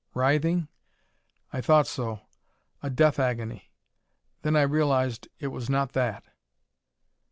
Writhing? 0.15 0.67
I 1.53 1.61
thought 1.61 1.85
so: 1.85 2.21
a 2.81 2.89
death 2.89 3.19
agony. 3.19 3.69
Then 4.41 4.55
I 4.55 4.63
realized 4.63 5.27
it 5.37 5.49
was 5.49 5.69
not 5.69 5.93
that. 5.93 6.23